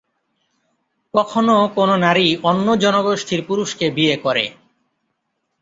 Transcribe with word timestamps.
কখনো 1.13 1.55
কোনো 1.75 1.95
নারী 2.05 2.27
অন্য 2.43 2.67
জনগোষ্ঠীর 2.83 3.41
পুরুষকে 3.47 3.85
বিয়ে 3.89 4.15
করে। 4.17 4.45